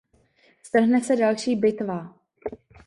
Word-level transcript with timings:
Strhne 0.63 1.01
se 1.03 1.15
další 1.15 1.55
bitva. 1.55 2.13